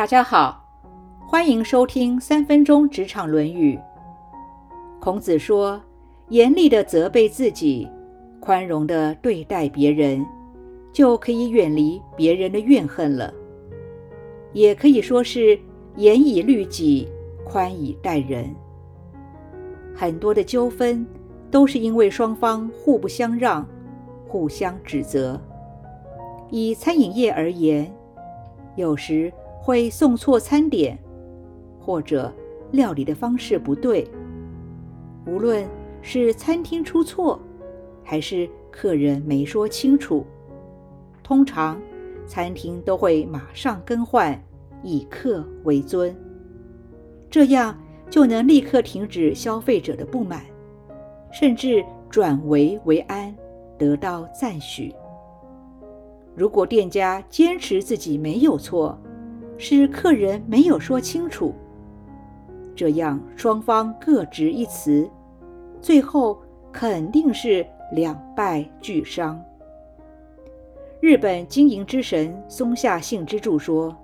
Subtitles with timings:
[0.00, 0.66] 大家好，
[1.28, 3.76] 欢迎收听三分钟职场《论语》。
[4.98, 5.78] 孔子说
[6.30, 7.86] ：“严厉的责备自己，
[8.40, 10.24] 宽容的对待别人，
[10.90, 13.30] 就可以远离别人的怨恨了。”
[14.54, 15.60] 也可以说是
[15.96, 17.06] 严以律己，
[17.44, 18.50] 宽以待人。
[19.94, 21.06] 很多的纠纷
[21.50, 23.68] 都是因为双方互不相让，
[24.26, 25.38] 互相指责。
[26.48, 27.92] 以餐饮业而言，
[28.76, 29.30] 有时
[29.60, 30.98] 会送错餐点，
[31.78, 32.32] 或者
[32.72, 34.08] 料理的方式不对。
[35.26, 35.68] 无论
[36.02, 37.38] 是餐厅出错，
[38.02, 40.24] 还是客人没说清楚，
[41.22, 41.80] 通常
[42.26, 44.42] 餐厅都会马上更换，
[44.82, 46.16] 以客为尊，
[47.28, 50.42] 这样就能立刻停止消费者的不满，
[51.30, 53.34] 甚至转危为安，
[53.78, 54.92] 得到赞许。
[56.34, 58.98] 如果店家坚持自己没有错，
[59.62, 61.54] 是客人没有说清楚，
[62.74, 65.06] 这样双方各执一词，
[65.82, 66.40] 最后
[66.72, 69.38] 肯定是两败俱伤。
[70.98, 73.94] 日本经营之神松下幸之助说：“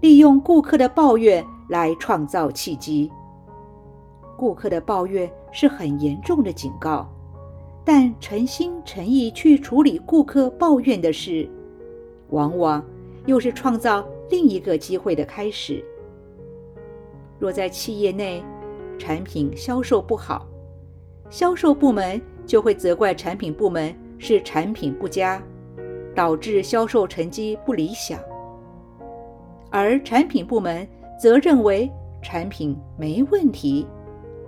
[0.00, 3.10] 利用顾客的抱怨来创造契机。
[4.36, 7.10] 顾客的抱怨是很严重的警告。”
[7.84, 11.50] 但诚心诚意去处理顾客抱怨的事，
[12.30, 12.82] 往往
[13.26, 15.84] 又是创造另一个机会的开始。
[17.38, 18.42] 若在企业内，
[18.98, 20.46] 产品销售不好，
[21.28, 25.42] 销售部门就会责怪产品部门是产品不佳，
[26.14, 28.18] 导致销售成绩不理想；
[29.70, 30.86] 而产品部门
[31.20, 31.90] 则认为
[32.22, 33.86] 产品没问题，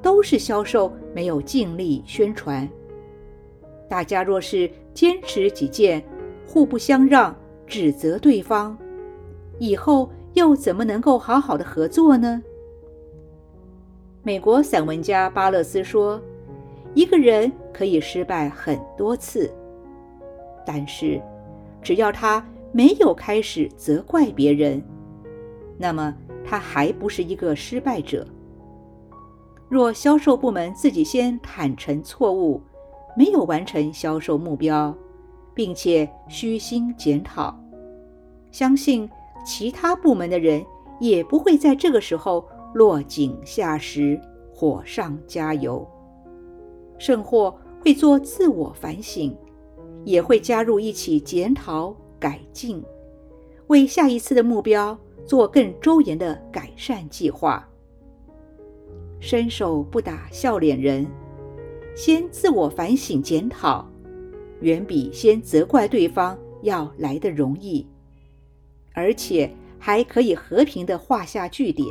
[0.00, 2.66] 都是销售没有尽力宣传。
[3.88, 6.02] 大家若是坚持己见，
[6.46, 7.34] 互不相让，
[7.66, 8.78] 指责对方，
[9.58, 12.42] 以后又怎么能够好好的合作呢？
[14.22, 16.20] 美国散文家巴勒斯说
[16.94, 19.52] ：“一个人可以失败很多次，
[20.64, 21.20] 但是
[21.82, 24.82] 只要他没有开始责怪别人，
[25.76, 28.26] 那么他还不是一个失败者。
[29.68, 32.60] 若销售部门自己先坦诚错误。”
[33.16, 34.94] 没有完成销售目标，
[35.52, 37.58] 并且虚心检讨，
[38.52, 39.10] 相信
[39.48, 40.62] 其他部门的人
[41.00, 44.20] 也不会在这个时候落井下石、
[44.52, 45.88] 火上加油，
[46.98, 49.34] 甚或会做自我反省，
[50.04, 52.84] 也会加入一起检讨改进，
[53.68, 57.66] 为下一次的目标做更周延的改善计划。
[59.18, 61.06] 伸手不打笑脸人。
[61.96, 63.84] 先自我反省检讨，
[64.60, 67.84] 远比先责怪对方要来的容易，
[68.98, 69.48] 而且
[69.78, 71.86] 还可以和平的画下句点。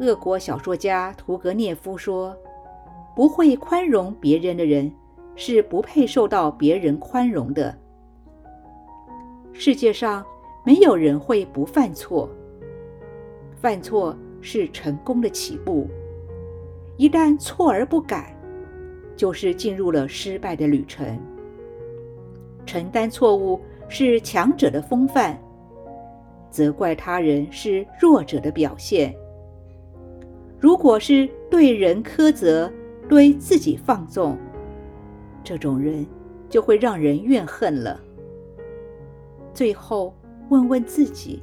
[0.00, 2.36] 俄国小说家屠格涅夫说
[3.14, 4.92] ：“不会宽容别人的人，
[5.36, 7.78] 是不配受到别人宽容的。”
[9.54, 10.26] 世界上
[10.64, 12.28] 没有人会不犯错，
[13.54, 15.86] 犯错是成功的起步。
[16.96, 18.36] 一旦错而不改，
[19.14, 21.16] 就是进入了失败的旅程。
[22.66, 25.38] 承担错误是强者的风范，
[26.54, 29.12] 责怪他人是弱者的表现。
[30.60, 32.70] 如果是对人苛责，
[33.08, 34.38] 对自己放纵，
[35.42, 36.06] 这种人
[36.48, 38.00] 就会让人怨恨了。
[39.52, 40.14] 最后
[40.48, 41.42] 问问自己：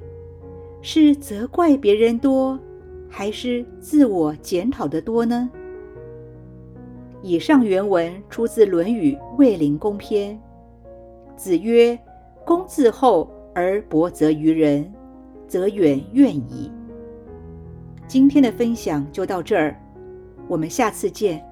[0.82, 2.58] 是责怪别人多，
[3.10, 5.50] 还是自我检讨的多呢？
[7.22, 10.34] 以上原文出自《论语·卫灵公篇》。
[11.36, 12.00] 子曰
[12.46, 14.92] ：“公自厚而薄责于人，
[15.52, 16.72] 则远怨矣。”
[18.08, 19.76] 今天的分享就到这儿，
[20.48, 21.46] 我们下次见。